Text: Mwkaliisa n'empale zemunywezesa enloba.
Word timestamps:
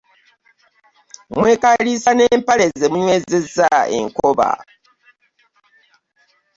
Mwkaliisa 1.39 2.11
n'empale 2.15 2.65
zemunywezesa 2.79 3.67
enloba. 3.97 4.49